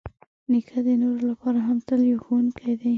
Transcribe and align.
نیکه 0.51 0.79
د 0.85 0.89
نورو 1.01 1.21
لپاره 1.31 1.59
هم 1.67 1.77
تل 1.87 1.99
یو 2.11 2.19
ښوونکی 2.25 2.71
دی. 2.79 2.89